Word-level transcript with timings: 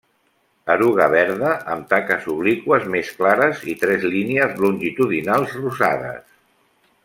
Eruga 0.75 1.05
verda 1.13 1.51
amb 1.73 1.85
taques 1.91 2.25
obliqües 2.37 2.89
més 2.95 3.13
clares 3.19 3.61
i 3.75 3.77
tres 3.85 4.07
línies 4.17 4.57
longitudinals 4.65 5.55
rosades. 5.63 6.27